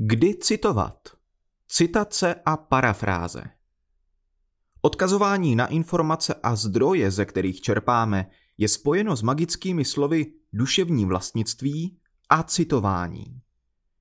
Kdy 0.00 0.34
citovat? 0.34 1.08
Citace 1.68 2.34
a 2.46 2.56
parafráze. 2.56 3.44
Odkazování 4.82 5.56
na 5.56 5.66
informace 5.66 6.34
a 6.42 6.56
zdroje, 6.56 7.10
ze 7.10 7.24
kterých 7.24 7.60
čerpáme, 7.60 8.30
je 8.58 8.68
spojeno 8.68 9.16
s 9.16 9.22
magickými 9.22 9.84
slovy 9.84 10.26
duševní 10.52 11.04
vlastnictví 11.04 11.98
a 12.28 12.42
citování. 12.42 13.40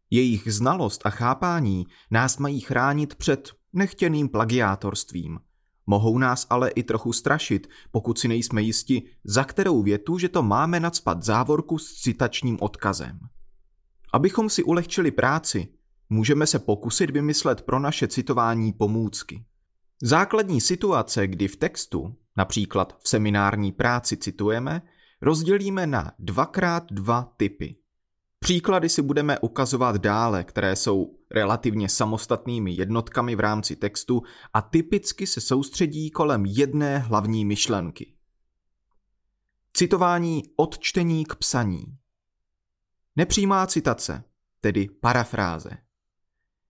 Jejich 0.09 0.53
znalost 0.53 1.01
a 1.05 1.09
chápání 1.09 1.87
nás 2.11 2.37
mají 2.37 2.59
chránit 2.59 3.15
před 3.15 3.51
nechtěným 3.73 4.29
plagiátorstvím. 4.29 5.39
Mohou 5.85 6.17
nás 6.17 6.47
ale 6.49 6.69
i 6.69 6.83
trochu 6.83 7.13
strašit, 7.13 7.67
pokud 7.91 8.19
si 8.19 8.27
nejsme 8.27 8.61
jisti, 8.61 9.03
za 9.23 9.43
kterou 9.43 9.83
větu, 9.83 10.17
že 10.17 10.29
to 10.29 10.43
máme 10.43 10.79
nadspat 10.79 11.23
závorku 11.23 11.77
s 11.77 11.93
citačním 11.93 12.57
odkazem. 12.61 13.19
Abychom 14.13 14.49
si 14.49 14.63
ulehčili 14.63 15.11
práci, 15.11 15.76
můžeme 16.09 16.47
se 16.47 16.59
pokusit 16.59 17.09
vymyslet 17.09 17.61
pro 17.61 17.79
naše 17.79 18.07
citování 18.07 18.73
pomůcky. 18.73 19.45
Základní 20.01 20.61
situace, 20.61 21.27
kdy 21.27 21.47
v 21.47 21.55
textu, 21.55 22.15
například 22.37 22.97
v 22.99 23.09
seminární 23.09 23.71
práci 23.71 24.17
citujeme, 24.17 24.81
rozdělíme 25.21 25.87
na 25.87 26.11
dvakrát 26.19 26.83
dva 26.91 27.33
typy. 27.37 27.75
Příklady 28.39 28.89
si 28.89 29.01
budeme 29.01 29.39
ukazovat 29.39 29.95
dále, 29.95 30.43
které 30.43 30.75
jsou 30.75 31.17
relativně 31.31 31.89
samostatnými 31.89 32.71
jednotkami 32.71 33.35
v 33.35 33.39
rámci 33.39 33.75
textu 33.75 34.23
a 34.53 34.61
typicky 34.61 35.27
se 35.27 35.41
soustředí 35.41 36.11
kolem 36.11 36.45
jedné 36.45 36.97
hlavní 36.97 37.45
myšlenky. 37.45 38.13
Citování 39.73 40.43
od 40.55 40.79
čtení 40.79 41.25
k 41.25 41.35
psaní. 41.35 41.97
Nepřímá 43.15 43.67
citace, 43.67 44.23
tedy 44.61 44.89
parafráze. 45.01 45.86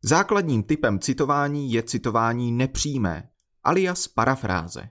Základním 0.04 0.64
typem 0.64 1.00
citování 1.00 1.72
je 1.72 1.84
citování 1.84 2.52
nepřímé, 2.52 3.30
alias 3.64 4.08
parafráze. 4.08 4.90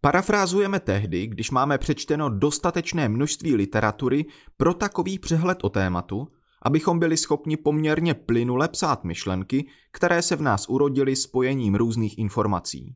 Parafrázujeme 0.00 0.80
tehdy, 0.80 1.26
když 1.26 1.50
máme 1.50 1.78
přečteno 1.78 2.28
dostatečné 2.28 3.08
množství 3.08 3.54
literatury 3.54 4.24
pro 4.56 4.74
takový 4.74 5.18
přehled 5.18 5.58
o 5.62 5.68
tématu, 5.68 6.28
abychom 6.62 6.98
byli 6.98 7.16
schopni 7.16 7.56
poměrně 7.56 8.14
plynule 8.14 8.68
psát 8.68 9.04
myšlenky, 9.04 9.66
které 9.92 10.22
se 10.22 10.36
v 10.36 10.42
nás 10.42 10.68
urodily 10.68 11.16
spojením 11.16 11.74
různých 11.74 12.18
informací. 12.18 12.94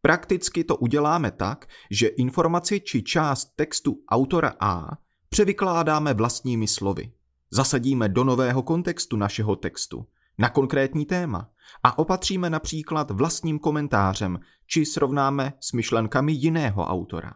Prakticky 0.00 0.64
to 0.64 0.76
uděláme 0.76 1.30
tak, 1.30 1.66
že 1.90 2.06
informaci 2.06 2.80
či 2.80 3.02
část 3.02 3.56
textu 3.56 3.98
autora 4.08 4.52
A 4.60 4.90
převykládáme 5.28 6.14
vlastními 6.14 6.68
slovy. 6.68 7.12
Zasadíme 7.50 8.08
do 8.08 8.24
nového 8.24 8.62
kontextu 8.62 9.16
našeho 9.16 9.56
textu, 9.56 10.06
na 10.38 10.48
konkrétní 10.48 11.06
téma 11.06 11.50
a 11.82 11.98
opatříme 11.98 12.50
například 12.50 13.10
vlastním 13.10 13.58
komentářem 13.58 14.40
či 14.66 14.86
srovnáme 14.86 15.52
s 15.60 15.72
myšlenkami 15.72 16.32
jiného 16.32 16.84
autora. 16.84 17.32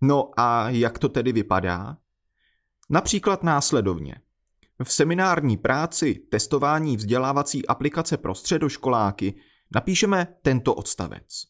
No 0.00 0.30
a 0.36 0.70
jak 0.70 0.98
to 0.98 1.08
tedy 1.08 1.32
vypadá? 1.32 1.96
Například 2.90 3.42
následovně. 3.42 4.14
V 4.84 4.92
seminární 4.92 5.56
práci 5.56 6.14
testování 6.30 6.96
vzdělávací 6.96 7.66
aplikace 7.66 8.16
pro 8.16 8.34
středoškoláky 8.34 9.34
napíšeme 9.74 10.26
tento 10.42 10.74
odstavec. 10.74 11.42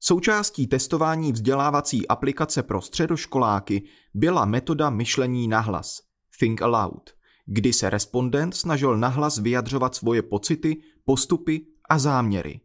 Součástí 0.00 0.66
testování 0.66 1.32
vzdělávací 1.32 2.08
aplikace 2.08 2.62
pro 2.62 2.80
středoškoláky 2.80 3.88
byla 4.14 4.44
metoda 4.44 4.90
myšlení 4.90 5.48
nahlas, 5.48 6.00
Think 6.38 6.62
Aloud, 6.62 7.10
kdy 7.52 7.72
se 7.72 7.90
respondent 7.90 8.56
snažil 8.56 8.96
nahlas 8.96 9.38
vyjadřovat 9.38 9.94
svoje 9.94 10.22
pocity, 10.22 10.82
postupy 11.04 11.66
a 11.88 11.98
záměry. 11.98 12.60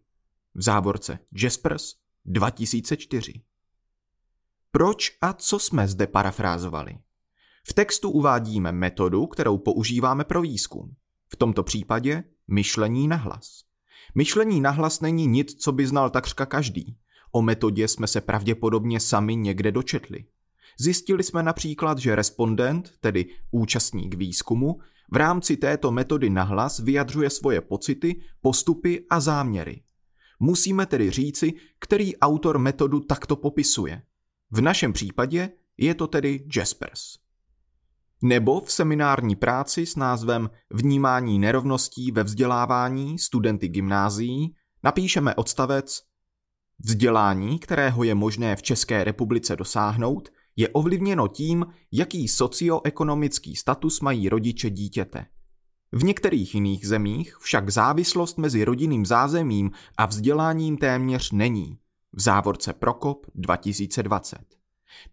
V 0.55 0.61
závorce 0.61 1.19
Jaspers 1.43 1.93
2004. 2.25 3.41
Proč 4.71 5.17
a 5.21 5.33
co 5.33 5.59
jsme 5.59 5.87
zde 5.87 6.07
parafrázovali? 6.07 6.97
V 7.67 7.73
textu 7.73 8.09
uvádíme 8.09 8.71
metodu, 8.71 9.27
kterou 9.27 9.57
používáme 9.57 10.23
pro 10.23 10.41
výzkum. 10.41 10.95
V 11.29 11.35
tomto 11.35 11.63
případě 11.63 12.23
myšlení 12.47 13.07
nahlas. 13.07 13.61
Myšlení 14.15 14.61
nahlas 14.61 15.01
není 15.01 15.27
nic, 15.27 15.53
co 15.53 15.71
by 15.71 15.87
znal 15.87 16.09
takřka 16.09 16.45
každý. 16.45 16.97
O 17.31 17.41
metodě 17.41 17.87
jsme 17.87 18.07
se 18.07 18.21
pravděpodobně 18.21 18.99
sami 18.99 19.35
někde 19.35 19.71
dočetli. 19.71 20.25
Zjistili 20.79 21.23
jsme 21.23 21.43
například, 21.43 21.97
že 21.97 22.15
respondent, 22.15 22.91
tedy 22.99 23.25
účastník 23.51 24.15
výzkumu, 24.15 24.79
v 25.11 25.15
rámci 25.15 25.57
této 25.57 25.91
metody 25.91 26.29
nahlas 26.29 26.79
vyjadřuje 26.79 27.29
svoje 27.29 27.61
pocity, 27.61 28.21
postupy 28.41 29.05
a 29.09 29.19
záměry. 29.19 29.81
Musíme 30.39 30.85
tedy 30.85 31.11
říci, 31.11 31.53
který 31.79 32.17
autor 32.17 32.59
metodu 32.59 32.99
takto 32.99 33.35
popisuje. 33.35 34.01
V 34.51 34.61
našem 34.61 34.93
případě 34.93 35.49
je 35.77 35.95
to 35.95 36.07
tedy 36.07 36.47
Jaspers. 36.55 37.01
Nebo 38.21 38.61
v 38.61 38.71
seminární 38.71 39.35
práci 39.35 39.85
s 39.85 39.95
názvem 39.95 40.49
Vnímání 40.71 41.39
nerovností 41.39 42.11
ve 42.11 42.23
vzdělávání 42.23 43.19
studenty 43.19 43.67
gymnázií 43.67 44.55
napíšeme 44.83 45.35
odstavec 45.35 46.01
Vzdělání, 46.79 47.59
kterého 47.59 48.03
je 48.03 48.15
možné 48.15 48.55
v 48.55 48.61
České 48.61 49.03
republice 49.03 49.55
dosáhnout, 49.55 50.29
je 50.55 50.69
ovlivněno 50.69 51.27
tím, 51.27 51.65
jaký 51.91 52.27
socioekonomický 52.27 53.55
status 53.55 54.01
mají 54.01 54.29
rodiče 54.29 54.69
dítěte. 54.69 55.25
V 55.91 56.03
některých 56.03 56.55
jiných 56.55 56.87
zemích 56.87 57.37
však 57.39 57.69
závislost 57.69 58.37
mezi 58.37 58.65
rodinným 58.65 59.05
zázemím 59.05 59.71
a 59.97 60.05
vzděláním 60.05 60.77
téměř 60.77 61.31
není. 61.31 61.77
V 62.13 62.21
závorce 62.21 62.73
Prokop 62.73 63.25
2020. 63.35 64.37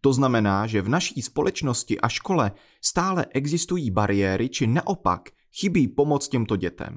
To 0.01 0.13
znamená, 0.13 0.67
že 0.67 0.83
v 0.83 0.89
naší 0.89 1.23
společnosti 1.23 2.01
a 2.01 2.09
škole 2.09 2.53
stále 2.81 3.27
existují 3.31 3.91
bariéry 3.91 4.49
či 4.49 4.67
naopak 4.67 5.31
chybí 5.61 5.89
pomoc 5.89 6.29
těmto 6.29 6.57
dětem. 6.57 6.97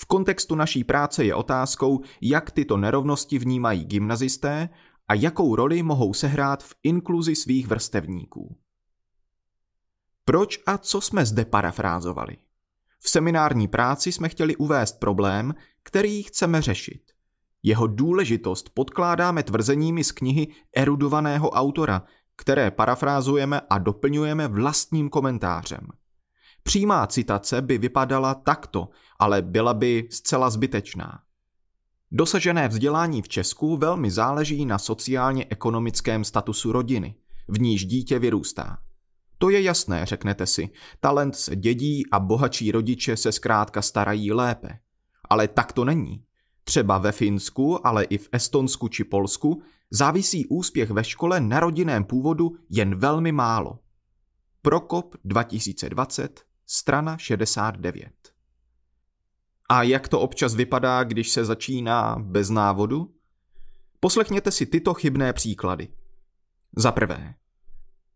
V 0.00 0.04
kontextu 0.06 0.54
naší 0.54 0.84
práce 0.84 1.24
je 1.24 1.34
otázkou, 1.34 2.00
jak 2.20 2.50
tyto 2.50 2.76
nerovnosti 2.76 3.38
vnímají 3.38 3.84
gymnazisté 3.84 4.68
a 5.08 5.14
jakou 5.14 5.56
roli 5.56 5.82
mohou 5.82 6.14
sehrát 6.14 6.62
v 6.64 6.74
inkluzi 6.82 7.36
svých 7.36 7.66
vrstevníků. 7.66 8.56
Proč 10.24 10.60
a 10.66 10.78
co 10.78 11.00
jsme 11.00 11.26
zde 11.26 11.44
parafrázovali? 11.44 12.36
V 13.00 13.10
seminární 13.10 13.68
práci 13.68 14.12
jsme 14.12 14.28
chtěli 14.28 14.56
uvést 14.56 15.00
problém, 15.00 15.54
který 15.82 16.22
chceme 16.22 16.62
řešit. 16.62 17.02
Jeho 17.62 17.86
důležitost 17.86 18.70
podkládáme 18.74 19.42
tvrzeními 19.42 20.04
z 20.04 20.12
knihy 20.12 20.48
erudovaného 20.76 21.50
autora, 21.50 22.02
které 22.36 22.70
parafrázujeme 22.70 23.60
a 23.70 23.78
doplňujeme 23.78 24.48
vlastním 24.48 25.08
komentářem. 25.08 25.88
Přímá 26.62 27.06
citace 27.06 27.62
by 27.62 27.78
vypadala 27.78 28.34
takto, 28.34 28.88
ale 29.18 29.42
byla 29.42 29.74
by 29.74 30.08
zcela 30.10 30.50
zbytečná. 30.50 31.22
Dosažené 32.12 32.68
vzdělání 32.68 33.22
v 33.22 33.28
Česku 33.28 33.76
velmi 33.76 34.10
záleží 34.10 34.66
na 34.66 34.78
sociálně-ekonomickém 34.78 36.24
statusu 36.24 36.72
rodiny, 36.72 37.14
v 37.48 37.60
níž 37.60 37.84
dítě 37.84 38.18
vyrůstá. 38.18 38.78
To 39.38 39.50
je 39.50 39.62
jasné, 39.62 40.06
řeknete 40.06 40.46
si. 40.46 40.70
Talent 41.00 41.36
se 41.36 41.56
dědí 41.56 42.10
a 42.10 42.20
bohatší 42.20 42.72
rodiče 42.72 43.16
se 43.16 43.32
zkrátka 43.32 43.82
starají 43.82 44.32
lépe. 44.32 44.78
Ale 45.30 45.48
tak 45.48 45.72
to 45.72 45.84
není. 45.84 46.24
Třeba 46.64 46.98
ve 46.98 47.12
Finsku, 47.12 47.86
ale 47.86 48.04
i 48.04 48.18
v 48.18 48.28
Estonsku 48.32 48.88
či 48.88 49.04
Polsku 49.04 49.62
závisí 49.90 50.46
úspěch 50.46 50.90
ve 50.90 51.04
škole 51.04 51.40
na 51.40 51.60
rodinném 51.60 52.04
původu 52.04 52.56
jen 52.70 52.94
velmi 52.94 53.32
málo. 53.32 53.78
Prokop 54.62 55.16
2020, 55.24 56.44
strana 56.66 57.18
69. 57.18 58.12
A 59.68 59.82
jak 59.82 60.08
to 60.08 60.20
občas 60.20 60.54
vypadá, 60.54 61.04
když 61.04 61.30
se 61.30 61.44
začíná 61.44 62.16
bez 62.18 62.50
návodu? 62.50 63.14
Poslechněte 64.00 64.50
si 64.50 64.66
tyto 64.66 64.94
chybné 64.94 65.32
příklady. 65.32 65.88
Za 66.76 66.92
prvé, 66.92 67.34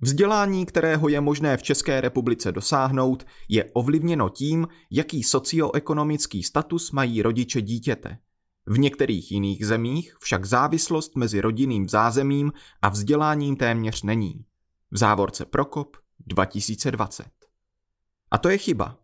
Vzdělání, 0.05 0.67
kterého 0.67 1.09
je 1.09 1.21
možné 1.21 1.57
v 1.57 1.63
České 1.63 2.01
republice 2.01 2.53
dosáhnout, 2.53 3.27
je 3.49 3.65
ovlivněno 3.73 4.29
tím, 4.29 4.69
jaký 4.91 5.23
socioekonomický 5.23 6.43
status 6.43 6.91
mají 6.91 7.23
rodiče 7.23 7.63
dítěte. 7.63 8.19
V 8.67 8.79
některých 8.79 9.33
jiných 9.33 9.67
zemích 9.67 10.15
však 10.21 10.45
závislost 10.45 11.17
mezi 11.17 11.41
rodinným 11.41 11.89
zázemím 11.89 12.53
a 12.83 12.89
vzděláním 12.89 13.57
téměř 13.57 14.03
není. 14.03 14.45
V 14.91 14.99
závorce 14.99 15.45
Prokop 15.45 15.97
2020. 16.27 17.27
A 18.31 18.39
to 18.39 18.49
je 18.49 18.59
chyba. 18.59 18.99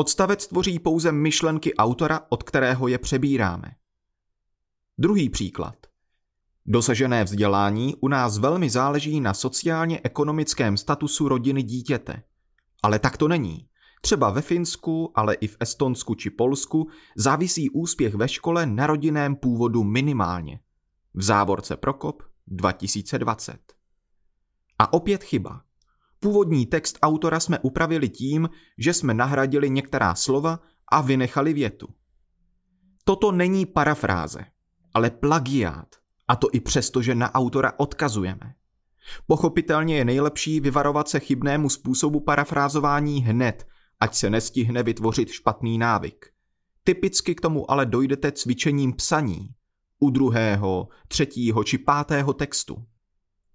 Odstavec 0.00 0.46
tvoří 0.46 0.78
pouze 0.78 1.12
myšlenky 1.12 1.74
autora, 1.74 2.20
od 2.28 2.42
kterého 2.42 2.88
je 2.88 2.98
přebíráme. 2.98 3.74
Druhý 4.98 5.30
příklad. 5.30 5.76
Dosažené 6.66 7.24
vzdělání 7.24 7.96
u 8.00 8.08
nás 8.08 8.38
velmi 8.38 8.70
záleží 8.70 9.20
na 9.20 9.34
sociálně-ekonomickém 9.34 10.76
statusu 10.76 11.28
rodiny 11.28 11.62
dítěte. 11.62 12.22
Ale 12.82 12.98
tak 12.98 13.16
to 13.16 13.28
není. 13.28 13.68
Třeba 14.00 14.30
ve 14.30 14.42
Finsku, 14.42 15.12
ale 15.14 15.34
i 15.34 15.46
v 15.46 15.56
Estonsku 15.60 16.14
či 16.14 16.30
Polsku 16.30 16.88
závisí 17.16 17.70
úspěch 17.70 18.14
ve 18.14 18.28
škole 18.28 18.66
na 18.66 18.86
rodinném 18.86 19.36
původu 19.36 19.84
minimálně. 19.84 20.60
V 21.14 21.22
závorce 21.22 21.76
Prokop 21.76 22.22
2020. 22.46 23.58
A 24.78 24.92
opět 24.92 25.24
chyba. 25.24 25.62
Původní 26.20 26.66
text 26.66 26.98
autora 27.02 27.40
jsme 27.40 27.58
upravili 27.58 28.08
tím, 28.08 28.50
že 28.78 28.94
jsme 28.94 29.14
nahradili 29.14 29.70
některá 29.70 30.14
slova 30.14 30.60
a 30.92 31.00
vynechali 31.00 31.52
větu. 31.52 31.88
Toto 33.04 33.32
není 33.32 33.66
parafráze, 33.66 34.44
ale 34.94 35.10
plagiát, 35.10 35.88
a 36.28 36.36
to 36.36 36.48
i 36.52 36.60
přesto, 36.60 37.02
že 37.02 37.14
na 37.14 37.34
autora 37.34 37.72
odkazujeme. 37.76 38.54
Pochopitelně 39.26 39.96
je 39.96 40.04
nejlepší 40.04 40.60
vyvarovat 40.60 41.08
se 41.08 41.20
chybnému 41.20 41.68
způsobu 41.68 42.20
parafrázování 42.20 43.22
hned, 43.22 43.66
ať 44.00 44.14
se 44.14 44.30
nestihne 44.30 44.82
vytvořit 44.82 45.28
špatný 45.28 45.78
návyk. 45.78 46.26
Typicky 46.84 47.34
k 47.34 47.40
tomu 47.40 47.70
ale 47.70 47.86
dojdete 47.86 48.32
cvičením 48.32 48.92
psaní, 48.92 49.48
u 50.00 50.10
druhého, 50.10 50.88
třetího 51.08 51.64
či 51.64 51.78
pátého 51.78 52.32
textu. 52.32 52.84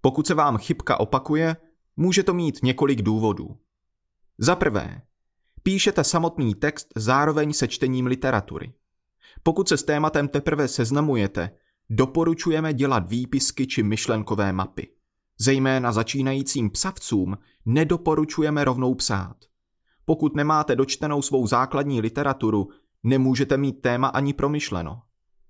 Pokud 0.00 0.26
se 0.26 0.34
vám 0.34 0.58
chybka 0.58 1.00
opakuje, 1.00 1.56
může 1.96 2.22
to 2.22 2.34
mít 2.34 2.62
několik 2.62 3.02
důvodů. 3.02 3.56
Za 4.38 4.56
prvé, 4.56 5.02
píšete 5.62 6.04
samotný 6.04 6.54
text 6.54 6.88
zároveň 6.96 7.52
se 7.52 7.68
čtením 7.68 8.06
literatury. 8.06 8.72
Pokud 9.42 9.68
se 9.68 9.76
s 9.76 9.82
tématem 9.82 10.28
teprve 10.28 10.68
seznamujete, 10.68 11.50
doporučujeme 11.90 12.74
dělat 12.74 13.10
výpisky 13.10 13.66
či 13.66 13.82
myšlenkové 13.82 14.52
mapy. 14.52 14.88
Zejména 15.38 15.92
začínajícím 15.92 16.70
psavcům 16.70 17.38
nedoporučujeme 17.66 18.64
rovnou 18.64 18.94
psát. 18.94 19.36
Pokud 20.04 20.36
nemáte 20.36 20.76
dočtenou 20.76 21.22
svou 21.22 21.46
základní 21.46 22.00
literaturu, 22.00 22.68
nemůžete 23.02 23.56
mít 23.56 23.82
téma 23.82 24.08
ani 24.08 24.32
promyšleno. 24.32 25.02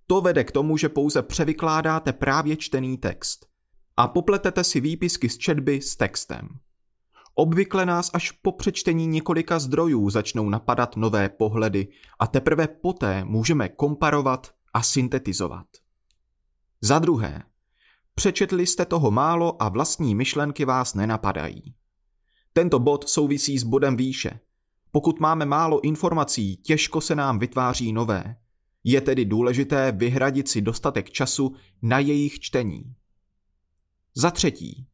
To 0.06 0.20
vede 0.20 0.44
k 0.44 0.52
tomu, 0.52 0.76
že 0.76 0.88
pouze 0.88 1.22
převykládáte 1.22 2.12
právě 2.12 2.56
čtený 2.56 2.98
text 2.98 3.46
a 3.96 4.08
popletete 4.08 4.64
si 4.64 4.80
výpisky 4.80 5.28
z 5.28 5.38
četby 5.38 5.80
s 5.80 5.96
textem. 5.96 6.48
Obvykle 7.34 7.86
nás 7.86 8.10
až 8.14 8.30
po 8.30 8.52
přečtení 8.52 9.06
několika 9.06 9.58
zdrojů 9.58 10.10
začnou 10.10 10.48
napadat 10.48 10.96
nové 10.96 11.28
pohledy 11.28 11.88
a 12.18 12.26
teprve 12.26 12.68
poté 12.68 13.24
můžeme 13.24 13.68
komparovat 13.68 14.50
a 14.74 14.82
syntetizovat. 14.82 15.66
Za 16.80 16.98
druhé, 16.98 17.42
přečetli 18.14 18.66
jste 18.66 18.84
toho 18.84 19.10
málo 19.10 19.62
a 19.62 19.68
vlastní 19.68 20.14
myšlenky 20.14 20.64
vás 20.64 20.94
nenapadají. 20.94 21.74
Tento 22.52 22.78
bod 22.78 23.08
souvisí 23.08 23.58
s 23.58 23.64
bodem 23.64 23.96
výše. 23.96 24.40
Pokud 24.90 25.20
máme 25.20 25.46
málo 25.46 25.80
informací, 25.80 26.56
těžko 26.56 27.00
se 27.00 27.14
nám 27.14 27.38
vytváří 27.38 27.92
nové. 27.92 28.36
Je 28.84 29.00
tedy 29.00 29.24
důležité 29.24 29.92
vyhradit 29.92 30.48
si 30.48 30.62
dostatek 30.62 31.10
času 31.10 31.54
na 31.82 31.98
jejich 31.98 32.40
čtení. 32.40 32.94
Za 34.18 34.30
třetí. 34.30 34.86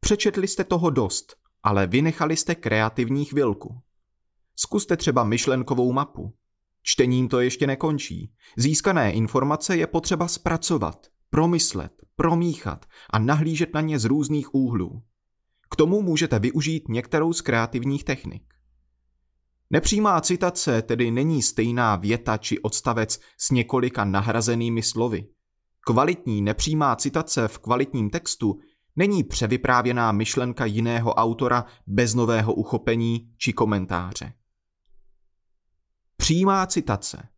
Přečetli 0.00 0.48
jste 0.48 0.64
toho 0.64 0.90
dost, 0.90 1.36
ale 1.62 1.86
vynechali 1.86 2.36
jste 2.36 2.54
kreativní 2.54 3.24
chvilku. 3.24 3.80
Zkuste 4.56 4.96
třeba 4.96 5.24
myšlenkovou 5.24 5.92
mapu. 5.92 6.36
Čtením 6.82 7.28
to 7.28 7.40
ještě 7.40 7.66
nekončí. 7.66 8.32
Získané 8.56 9.12
informace 9.12 9.76
je 9.76 9.86
potřeba 9.86 10.28
zpracovat, 10.28 11.06
promyslet, 11.30 11.92
promíchat 12.16 12.86
a 13.10 13.18
nahlížet 13.18 13.74
na 13.74 13.80
ně 13.80 13.98
z 13.98 14.04
různých 14.04 14.54
úhlů. 14.54 15.02
K 15.70 15.76
tomu 15.76 16.02
můžete 16.02 16.38
využít 16.38 16.88
některou 16.88 17.32
z 17.32 17.40
kreativních 17.40 18.04
technik. 18.04 18.54
Nepřímá 19.70 20.20
citace 20.20 20.82
tedy 20.82 21.10
není 21.10 21.42
stejná 21.42 21.96
věta 21.96 22.36
či 22.36 22.58
odstavec 22.58 23.20
s 23.38 23.50
několika 23.50 24.04
nahrazenými 24.04 24.82
slovy. 24.82 25.28
Kvalitní 25.88 26.42
nepřímá 26.42 26.96
citace 26.96 27.48
v 27.48 27.58
kvalitním 27.58 28.10
textu 28.10 28.58
není 28.96 29.24
převyprávěná 29.24 30.12
myšlenka 30.12 30.64
jiného 30.64 31.14
autora 31.14 31.64
bez 31.86 32.14
nového 32.14 32.54
uchopení 32.54 33.32
či 33.38 33.52
komentáře. 33.52 34.32
Přímá 36.16 36.66
citace 36.66 37.28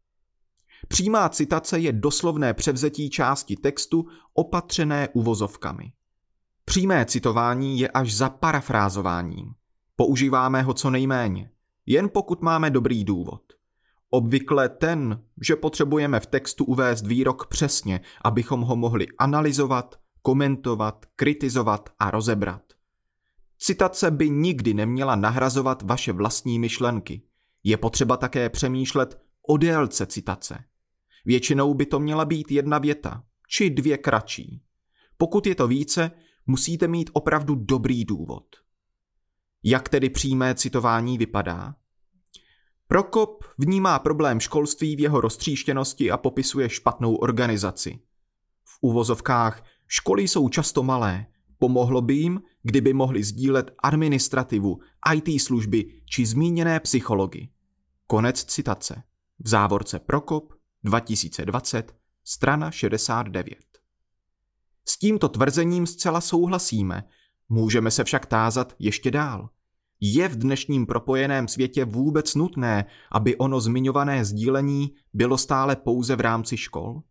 Přímá 0.88 1.28
citace 1.28 1.78
je 1.78 1.92
doslovné 1.92 2.54
převzetí 2.54 3.10
části 3.10 3.56
textu 3.56 4.06
opatřené 4.34 5.08
uvozovkami. 5.08 5.92
Přímé 6.64 7.04
citování 7.04 7.80
je 7.80 7.88
až 7.88 8.14
za 8.14 8.28
parafrázováním. 8.28 9.54
Používáme 9.96 10.62
ho 10.62 10.74
co 10.74 10.90
nejméně, 10.90 11.50
jen 11.86 12.08
pokud 12.08 12.42
máme 12.42 12.70
dobrý 12.70 13.04
důvod. 13.04 13.59
Obvykle 14.10 14.68
ten, 14.68 15.22
že 15.40 15.56
potřebujeme 15.56 16.20
v 16.20 16.26
textu 16.26 16.64
uvést 16.64 17.06
výrok 17.06 17.46
přesně, 17.46 18.00
abychom 18.24 18.60
ho 18.60 18.76
mohli 18.76 19.06
analyzovat, 19.18 20.00
komentovat, 20.22 21.06
kritizovat 21.16 21.90
a 21.98 22.10
rozebrat. 22.10 22.62
Citace 23.58 24.10
by 24.10 24.30
nikdy 24.30 24.74
neměla 24.74 25.16
nahrazovat 25.16 25.82
vaše 25.82 26.12
vlastní 26.12 26.58
myšlenky. 26.58 27.22
Je 27.64 27.76
potřeba 27.76 28.16
také 28.16 28.48
přemýšlet 28.48 29.20
o 29.48 29.56
délce 29.56 30.06
citace. 30.06 30.64
Většinou 31.24 31.74
by 31.74 31.86
to 31.86 32.00
měla 32.00 32.24
být 32.24 32.50
jedna 32.50 32.78
věta, 32.78 33.24
či 33.48 33.70
dvě 33.70 33.98
kratší. 33.98 34.62
Pokud 35.16 35.46
je 35.46 35.54
to 35.54 35.68
více, 35.68 36.10
musíte 36.46 36.88
mít 36.88 37.10
opravdu 37.12 37.54
dobrý 37.54 38.04
důvod. 38.04 38.44
Jak 39.62 39.88
tedy 39.88 40.10
přímé 40.10 40.54
citování 40.54 41.18
vypadá? 41.18 41.74
Prokop 42.90 43.44
vnímá 43.58 43.98
problém 43.98 44.40
školství 44.40 44.96
v 44.96 45.00
jeho 45.00 45.20
roztříštěnosti 45.20 46.10
a 46.10 46.16
popisuje 46.16 46.68
špatnou 46.68 47.14
organizaci. 47.14 47.98
V 48.64 48.78
uvozovkách 48.80 49.64
školy 49.86 50.28
jsou 50.28 50.48
často 50.48 50.82
malé. 50.82 51.26
Pomohlo 51.58 52.02
by 52.02 52.14
jim, 52.14 52.42
kdyby 52.62 52.92
mohli 52.92 53.24
sdílet 53.24 53.70
administrativu, 53.82 54.80
IT 55.14 55.42
služby 55.42 56.02
či 56.04 56.26
zmíněné 56.26 56.80
psychologi. 56.80 57.48
Konec 58.06 58.44
citace. 58.44 59.02
V 59.38 59.48
závorce 59.48 59.98
Prokop 59.98 60.52
2020, 60.84 61.96
strana 62.24 62.70
69. 62.70 63.58
S 64.84 64.98
tímto 64.98 65.28
tvrzením 65.28 65.86
zcela 65.86 66.20
souhlasíme, 66.20 67.04
můžeme 67.48 67.90
se 67.90 68.04
však 68.04 68.26
tázat 68.26 68.74
ještě 68.78 69.10
dál. 69.10 69.48
Je 70.00 70.28
v 70.28 70.36
dnešním 70.36 70.86
propojeném 70.86 71.48
světě 71.48 71.84
vůbec 71.84 72.34
nutné, 72.34 72.84
aby 73.12 73.36
ono 73.36 73.60
zmiňované 73.60 74.24
sdílení 74.24 74.94
bylo 75.12 75.38
stále 75.38 75.76
pouze 75.76 76.16
v 76.16 76.20
rámci 76.20 76.56
škol? 76.56 77.02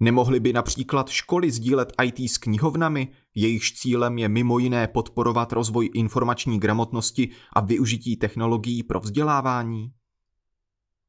Nemohly 0.00 0.40
by 0.40 0.52
například 0.52 1.08
školy 1.08 1.50
sdílet 1.50 1.92
IT 2.02 2.30
s 2.30 2.38
knihovnami, 2.38 3.08
jejichž 3.34 3.72
cílem 3.72 4.18
je 4.18 4.28
mimo 4.28 4.58
jiné 4.58 4.88
podporovat 4.88 5.52
rozvoj 5.52 5.90
informační 5.94 6.60
gramotnosti 6.60 7.30
a 7.52 7.60
využití 7.60 8.16
technologií 8.16 8.82
pro 8.82 9.00
vzdělávání? 9.00 9.92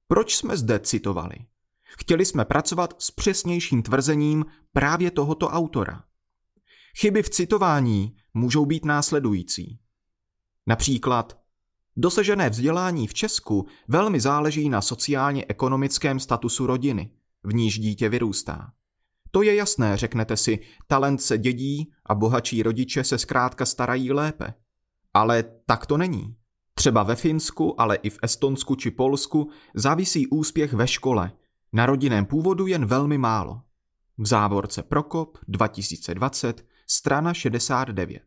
Proč 0.08 0.36
jsme 0.36 0.58
zde 0.58 0.80
citovali? 0.80 1.36
Chtěli 2.00 2.25
jsme 2.25 2.46
pracovat 2.46 2.94
s 3.01 3.12
přesnějším 3.12 3.84
tvrzením 3.84 4.46
právě 4.74 5.12
tohoto 5.12 5.48
autora. 5.48 6.03
Chyby 7.00 7.24
v 7.24 7.30
citování 7.30 8.15
můžou 8.34 8.65
být 8.65 8.86
následující. 8.86 9.80
Například 10.67 11.38
dosažené 11.97 12.50
vzdělání 12.50 13.07
v 13.07 13.13
Česku 13.13 13.67
velmi 13.88 14.19
záleží 14.19 14.69
na 14.69 14.81
sociálně-ekonomickém 14.81 16.19
statusu 16.19 16.67
rodiny, 16.67 17.12
v 17.43 17.53
níž 17.53 17.79
dítě 17.79 18.09
vyrůstá. 18.09 18.71
To 19.31 19.41
je 19.41 19.55
jasné, 19.55 19.97
řeknete 19.97 20.38
si, 20.38 20.59
talent 20.88 21.21
se 21.21 21.38
dědí 21.38 21.91
a 22.05 22.15
bohatší 22.15 22.63
rodiče 22.63 23.03
se 23.03 23.17
zkrátka 23.17 23.65
starají 23.65 24.12
lépe. 24.12 24.53
Ale 25.13 25.43
tak 25.65 25.86
to 25.86 25.97
není. 25.97 26.36
Třeba 26.74 27.03
ve 27.03 27.15
Finsku, 27.15 27.81
ale 27.81 27.95
i 27.95 28.09
v 28.09 28.19
Estonsku 28.21 28.75
či 28.75 28.91
Polsku 28.91 29.50
závisí 29.75 30.27
úspěch 30.27 30.74
ve 30.74 30.88
škole. 30.88 31.31
Na 31.74 31.86
rodinném 31.86 32.25
původu 32.25 32.67
jen 32.67 32.86
velmi 32.86 33.17
málo. 33.17 33.62
V 34.17 34.25
závorce 34.25 34.83
Prokop 34.83 35.38
2020, 35.47 36.65
strana 36.88 37.33
69. 37.33 38.21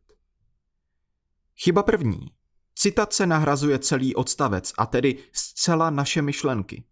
Chyba 1.62 1.82
první. 1.82 2.18
Citace 2.74 3.26
nahrazuje 3.26 3.78
celý 3.78 4.14
odstavec 4.14 4.72
a 4.78 4.86
tedy 4.86 5.18
zcela 5.32 5.90
naše 5.90 6.22
myšlenky. 6.22 6.84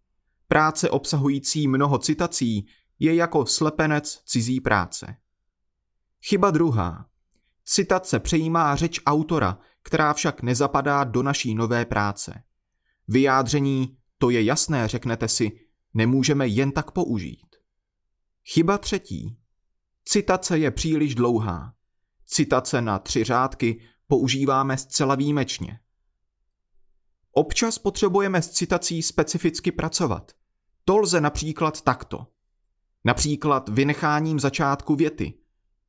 Práce 0.48 0.90
obsahující 0.90 1.68
mnoho 1.68 1.98
citací 1.98 2.66
je 2.98 3.14
jako 3.14 3.46
slepenec 3.46 4.22
cizí 4.24 4.60
práce. 4.60 5.16
Chyba 6.22 6.50
druhá. 6.50 7.06
Citace 7.64 8.20
přejímá 8.20 8.76
řeč 8.76 9.00
autora, 9.06 9.58
která 9.82 10.12
však 10.12 10.42
nezapadá 10.42 11.04
do 11.04 11.22
naší 11.22 11.54
nové 11.54 11.84
práce. 11.84 12.42
Vyjádření 13.08 13.96
to 14.18 14.30
je 14.30 14.42
jasné, 14.42 14.88
řeknete 14.88 15.28
si, 15.28 15.52
nemůžeme 15.94 16.46
jen 16.46 16.72
tak 16.72 16.90
použít. 16.90 17.56
Chyba 18.44 18.78
třetí. 18.78 19.38
Citace 20.04 20.58
je 20.58 20.70
příliš 20.70 21.14
dlouhá. 21.14 21.74
Citace 22.26 22.82
na 22.82 22.98
tři 22.98 23.24
řádky 23.24 23.80
používáme 24.08 24.76
zcela 24.76 25.14
výjimečně. 25.14 25.80
Občas 27.32 27.78
potřebujeme 27.78 28.42
s 28.42 28.50
citací 28.50 29.02
specificky 29.02 29.72
pracovat. 29.72 30.32
To 30.84 30.98
lze 30.98 31.20
například 31.20 31.80
takto. 31.82 32.26
Například 33.04 33.68
vynecháním 33.68 34.40
začátku 34.40 34.96
věty. 34.96 35.34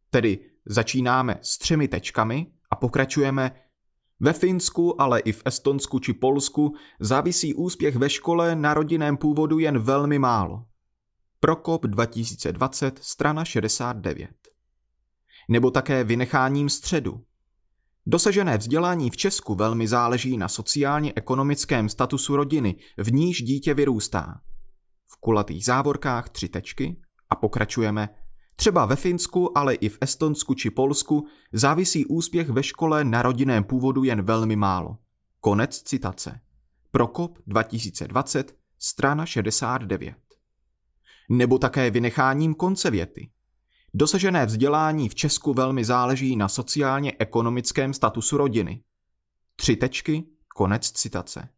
Tedy 0.09 0.39
začínáme 0.65 1.39
s 1.41 1.57
třemi 1.57 1.87
tečkami 1.87 2.47
a 2.69 2.75
pokračujeme 2.75 3.51
ve 4.19 4.33
Finsku, 4.33 5.01
ale 5.01 5.19
i 5.19 5.31
v 5.31 5.41
Estonsku 5.45 5.99
či 5.99 6.13
Polsku 6.13 6.75
závisí 6.99 7.53
úspěch 7.53 7.95
ve 7.95 8.09
škole 8.09 8.55
na 8.55 8.73
rodinném 8.73 9.17
původu 9.17 9.59
jen 9.59 9.79
velmi 9.79 10.19
málo. 10.19 10.65
Prokop 11.39 11.85
2020, 11.85 12.99
strana 13.03 13.45
69. 13.45 14.29
Nebo 15.49 15.71
také 15.71 16.03
vynecháním 16.03 16.69
středu. 16.69 17.23
Dosažené 18.11 18.57
vzdělání 18.57 19.09
v 19.09 19.17
Česku 19.17 19.55
velmi 19.55 19.87
záleží 19.87 20.37
na 20.37 20.47
sociálně-ekonomickém 20.47 21.89
statusu 21.89 22.35
rodiny, 22.35 22.75
v 22.97 23.11
níž 23.11 23.41
dítě 23.41 23.73
vyrůstá. 23.73 24.41
V 25.07 25.17
kulatých 25.19 25.65
závorkách 25.65 26.29
tři 26.29 26.49
tečky 26.49 27.01
a 27.29 27.35
pokračujeme. 27.35 28.09
Třeba 28.55 28.85
ve 28.85 28.95
Finsku, 28.95 29.57
ale 29.57 29.73
i 29.73 29.89
v 29.89 29.97
Estonsku 30.01 30.53
či 30.53 30.69
Polsku 30.69 31.27
závisí 31.53 32.05
úspěch 32.05 32.49
ve 32.49 32.63
škole 32.63 33.03
na 33.03 33.21
rodinném 33.21 33.63
původu 33.63 34.03
jen 34.03 34.21
velmi 34.21 34.55
málo. 34.55 34.97
Konec 35.39 35.81
citace. 35.81 36.39
Prokop 36.91 37.37
2020, 37.47 38.55
strana 38.79 39.25
69. 39.25 40.15
Nebo 41.29 41.57
také 41.57 41.91
vynecháním 41.91 42.53
konce 42.53 42.91
věty. 42.91 43.29
Dosažené 43.93 44.45
vzdělání 44.45 45.09
v 45.09 45.15
Česku 45.15 45.53
velmi 45.53 45.85
záleží 45.85 46.35
na 46.35 46.47
sociálně-ekonomickém 46.47 47.93
statusu 47.93 48.37
rodiny. 48.37 48.83
Tři 49.55 49.75
tečky, 49.75 50.23
konec 50.55 50.91
citace. 50.91 51.49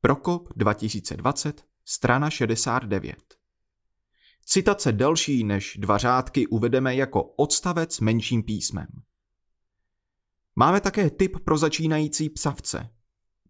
Prokop 0.00 0.48
2020, 0.56 1.64
strana 1.84 2.30
69. 2.30 3.16
Citace 4.44 4.92
delší 4.92 5.44
než 5.44 5.76
dva 5.80 5.98
řádky 5.98 6.46
uvedeme 6.46 6.94
jako 6.94 7.22
odstavec 7.22 8.00
menším 8.00 8.42
písmem. 8.42 8.86
Máme 10.56 10.80
také 10.80 11.10
typ 11.10 11.36
pro 11.44 11.58
začínající 11.58 12.30
psavce. 12.30 12.90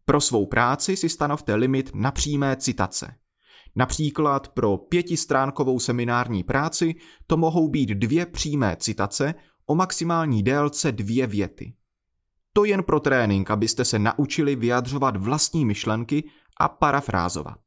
Pro 0.04 0.20
svou 0.20 0.46
práci 0.46 0.96
si 0.96 1.08
stanovte 1.08 1.54
limit 1.54 1.90
na 1.94 2.12
přímé 2.12 2.56
citace. 2.56 3.14
Například 3.76 4.48
pro 4.48 4.76
pětistránkovou 4.76 5.78
seminární 5.78 6.44
práci 6.44 6.94
to 7.26 7.36
mohou 7.36 7.68
být 7.68 7.88
dvě 7.88 8.26
přímé 8.26 8.76
citace 8.76 9.34
o 9.66 9.74
maximální 9.74 10.42
délce 10.42 10.92
dvě 10.92 11.26
věty. 11.26 11.74
To 12.52 12.64
jen 12.64 12.82
pro 12.82 13.00
trénink, 13.00 13.50
abyste 13.50 13.84
se 13.84 13.98
naučili 13.98 14.56
vyjadřovat 14.56 15.16
vlastní 15.16 15.64
myšlenky 15.64 16.30
a 16.60 16.68
parafrázovat. 16.68 17.58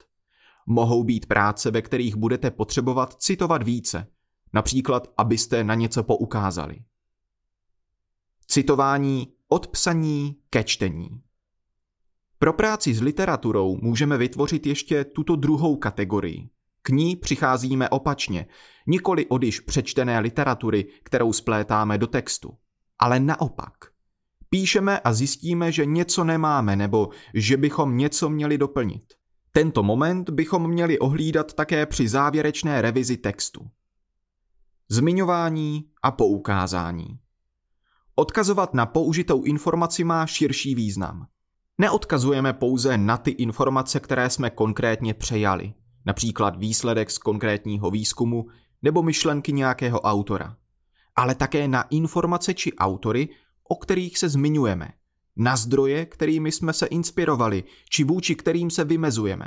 Mohou 0.67 1.03
být 1.03 1.25
práce, 1.25 1.71
ve 1.71 1.81
kterých 1.81 2.15
budete 2.15 2.51
potřebovat 2.51 3.13
citovat 3.13 3.63
více, 3.63 4.07
například 4.53 5.07
abyste 5.17 5.63
na 5.63 5.75
něco 5.75 6.03
poukázali. 6.03 6.83
Citování 8.47 9.33
od 9.47 9.67
psaní 9.67 10.35
ke 10.49 10.63
čtení. 10.63 11.09
Pro 12.41 12.53
práci 12.53 12.93
s 12.93 13.01
literaturou 13.01 13.77
můžeme 13.81 14.17
vytvořit 14.17 14.65
ještě 14.67 15.03
tuto 15.05 15.35
druhou 15.35 15.75
kategorii. 15.75 16.49
K 16.81 16.89
ní 16.89 17.15
přicházíme 17.15 17.89
opačně, 17.89 18.45
nikoli 18.87 19.25
od 19.25 19.43
již 19.43 19.59
přečtené 19.59 20.19
literatury, 20.19 20.87
kterou 21.03 21.33
splétáme 21.33 21.97
do 21.97 22.07
textu, 22.07 22.57
ale 22.99 23.19
naopak. 23.19 23.73
Píšeme 24.49 24.99
a 24.99 25.13
zjistíme, 25.13 25.71
že 25.71 25.85
něco 25.85 26.23
nemáme 26.23 26.75
nebo 26.75 27.09
že 27.33 27.57
bychom 27.57 27.97
něco 27.97 28.29
měli 28.29 28.57
doplnit. 28.57 29.03
Tento 29.51 29.83
moment 29.83 30.29
bychom 30.29 30.69
měli 30.69 30.99
ohlídat 30.99 31.53
také 31.53 31.85
při 31.85 32.07
závěrečné 32.07 32.81
revizi 32.81 33.17
textu. 33.17 33.69
Zmiňování 34.89 35.85
a 36.03 36.11
poukázání. 36.11 37.19
Odkazovat 38.15 38.73
na 38.73 38.85
použitou 38.85 39.43
informaci 39.43 40.03
má 40.03 40.25
širší 40.25 40.75
význam. 40.75 41.27
Neodkazujeme 41.81 42.53
pouze 42.53 42.97
na 42.97 43.17
ty 43.17 43.31
informace, 43.31 43.99
které 43.99 44.29
jsme 44.29 44.49
konkrétně 44.49 45.13
přejali, 45.13 45.73
například 46.05 46.57
výsledek 46.57 47.11
z 47.11 47.17
konkrétního 47.17 47.91
výzkumu 47.91 48.45
nebo 48.81 49.03
myšlenky 49.03 49.53
nějakého 49.53 50.01
autora, 50.01 50.57
ale 51.15 51.35
také 51.35 51.67
na 51.67 51.81
informace 51.81 52.53
či 52.53 52.73
autory, 52.73 53.29
o 53.69 53.75
kterých 53.75 54.17
se 54.17 54.29
zmiňujeme, 54.29 54.89
na 55.35 55.55
zdroje, 55.55 56.05
kterými 56.05 56.51
jsme 56.51 56.73
se 56.73 56.85
inspirovali, 56.85 57.63
či 57.89 58.03
vůči 58.03 58.35
kterým 58.35 58.69
se 58.69 58.83
vymezujeme, 58.83 59.45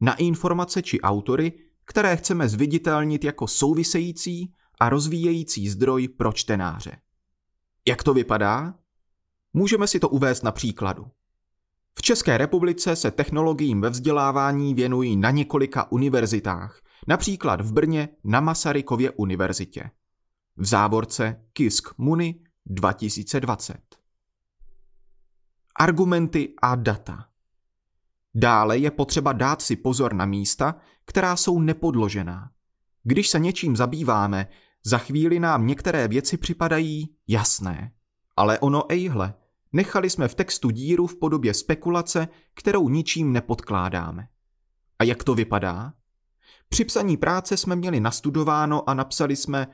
na 0.00 0.14
informace 0.14 0.82
či 0.82 1.00
autory, 1.00 1.52
které 1.84 2.16
chceme 2.16 2.48
zviditelnit 2.48 3.24
jako 3.24 3.46
související 3.46 4.54
a 4.80 4.88
rozvíjející 4.88 5.68
zdroj 5.68 6.08
pro 6.08 6.32
čtenáře. 6.32 6.96
Jak 7.88 8.02
to 8.02 8.14
vypadá? 8.14 8.74
Můžeme 9.52 9.86
si 9.86 10.00
to 10.00 10.08
uvést 10.08 10.42
na 10.42 10.52
příkladu. 10.52 11.06
V 11.98 12.02
České 12.02 12.38
republice 12.38 12.96
se 12.96 13.10
technologiím 13.10 13.80
ve 13.80 13.90
vzdělávání 13.90 14.74
věnují 14.74 15.16
na 15.16 15.30
několika 15.30 15.92
univerzitách, 15.92 16.80
například 17.08 17.60
v 17.60 17.72
Brně 17.72 18.08
na 18.24 18.40
Masarykově 18.40 19.10
univerzitě. 19.10 19.90
V 20.56 20.64
závorce 20.64 21.44
Kisk 21.52 21.88
Muni 21.98 22.40
2020. 22.66 23.78
Argumenty 25.80 26.54
a 26.62 26.74
data. 26.74 27.26
Dále 28.34 28.78
je 28.78 28.90
potřeba 28.90 29.32
dát 29.32 29.62
si 29.62 29.76
pozor 29.76 30.14
na 30.14 30.26
místa, 30.26 30.76
která 31.04 31.36
jsou 31.36 31.60
nepodložená. 31.60 32.50
Když 33.02 33.28
se 33.28 33.38
něčím 33.38 33.76
zabýváme, 33.76 34.48
za 34.84 34.98
chvíli 34.98 35.40
nám 35.40 35.66
některé 35.66 36.08
věci 36.08 36.36
připadají 36.36 37.16
jasné. 37.28 37.92
Ale 38.36 38.58
ono 38.58 38.92
ejhle– 38.92 39.34
Nechali 39.72 40.10
jsme 40.10 40.28
v 40.28 40.34
textu 40.34 40.70
díru 40.70 41.06
v 41.06 41.18
podobě 41.18 41.54
spekulace, 41.54 42.28
kterou 42.54 42.88
ničím 42.88 43.32
nepodkládáme. 43.32 44.28
A 44.98 45.04
jak 45.04 45.24
to 45.24 45.34
vypadá? 45.34 45.92
Při 46.68 46.84
psaní 46.84 47.16
práce 47.16 47.56
jsme 47.56 47.76
měli 47.76 48.00
nastudováno 48.00 48.90
a 48.90 48.94
napsali 48.94 49.36
jsme 49.36 49.66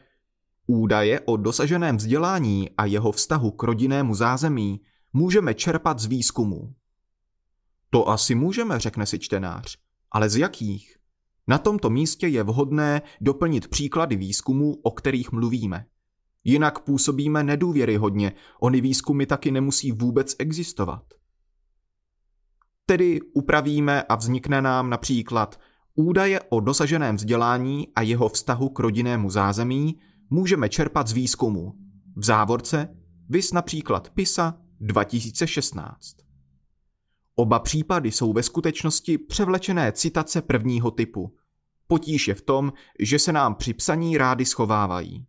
údaje 0.66 1.20
o 1.20 1.36
dosaženém 1.36 1.96
vzdělání 1.96 2.70
a 2.78 2.84
jeho 2.84 3.12
vztahu 3.12 3.50
k 3.50 3.62
rodinnému 3.62 4.14
zázemí 4.14 4.80
můžeme 5.12 5.54
čerpat 5.54 5.98
z 5.98 6.06
výzkumů. 6.06 6.74
To 7.90 8.08
asi 8.08 8.34
můžeme, 8.34 8.80
řekne 8.80 9.06
si 9.06 9.18
čtenář, 9.18 9.78
ale 10.10 10.30
z 10.30 10.36
jakých? 10.36 10.96
Na 11.46 11.58
tomto 11.58 11.90
místě 11.90 12.26
je 12.26 12.42
vhodné 12.42 13.02
doplnit 13.20 13.68
příklady 13.68 14.16
výzkumů, 14.16 14.74
o 14.82 14.90
kterých 14.90 15.32
mluvíme. 15.32 15.86
Jinak 16.44 16.78
působíme 16.78 17.44
nedůvěryhodně, 17.44 18.32
ony 18.60 18.80
výzkumy 18.80 19.26
taky 19.26 19.50
nemusí 19.50 19.92
vůbec 19.92 20.36
existovat. 20.38 21.04
Tedy 22.86 23.20
upravíme 23.22 24.02
a 24.02 24.14
vznikne 24.14 24.62
nám 24.62 24.90
například 24.90 25.60
údaje 25.94 26.40
o 26.48 26.60
dosaženém 26.60 27.16
vzdělání 27.16 27.88
a 27.96 28.02
jeho 28.02 28.28
vztahu 28.28 28.68
k 28.68 28.78
rodinnému 28.78 29.30
zázemí 29.30 29.98
můžeme 30.30 30.68
čerpat 30.68 31.08
z 31.08 31.12
výzkumu. 31.12 31.72
V 32.16 32.24
závorce 32.24 32.96
vys 33.28 33.52
například 33.52 34.10
PISA 34.10 34.58
2016. 34.80 36.16
Oba 37.34 37.58
případy 37.58 38.12
jsou 38.12 38.32
ve 38.32 38.42
skutečnosti 38.42 39.18
převlečené 39.18 39.92
citace 39.92 40.42
prvního 40.42 40.90
typu. 40.90 41.34
Potíž 41.86 42.28
je 42.28 42.34
v 42.34 42.42
tom, 42.42 42.72
že 43.00 43.18
se 43.18 43.32
nám 43.32 43.54
při 43.54 43.74
psaní 43.74 44.18
rády 44.18 44.44
schovávají. 44.44 45.26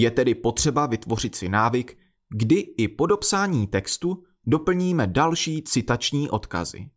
Je 0.00 0.10
tedy 0.10 0.34
potřeba 0.34 0.86
vytvořit 0.86 1.34
si 1.34 1.48
návyk, 1.48 1.98
kdy 2.28 2.54
i 2.54 2.88
po 2.88 3.06
dopsání 3.06 3.66
textu 3.66 4.22
doplníme 4.46 5.06
další 5.06 5.62
citační 5.62 6.30
odkazy. 6.30 6.90